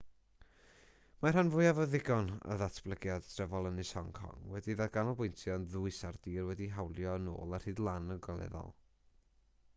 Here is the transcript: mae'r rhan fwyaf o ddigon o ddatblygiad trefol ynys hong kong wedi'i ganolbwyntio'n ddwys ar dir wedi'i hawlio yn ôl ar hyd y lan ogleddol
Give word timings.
mae'r 1.25 1.35
rhan 1.35 1.51
fwyaf 1.55 1.81
o 1.83 1.85
ddigon 1.91 2.31
o 2.37 2.57
ddatblygiad 2.61 3.27
trefol 3.33 3.69
ynys 3.71 3.91
hong 3.99 4.09
kong 4.21 4.49
wedi'i 4.55 4.79
ganolbwyntio'n 4.97 5.69
ddwys 5.75 6.01
ar 6.11 6.19
dir 6.29 6.49
wedi'i 6.51 6.73
hawlio 6.79 7.15
yn 7.23 7.33
ôl 7.37 7.57
ar 7.61 7.69
hyd 7.71 7.85
y 7.85 7.89
lan 7.91 8.13
ogleddol 8.19 8.75